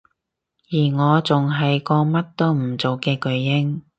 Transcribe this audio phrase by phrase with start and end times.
[0.71, 3.81] 而我仲係個乜都唔做嘅巨嬰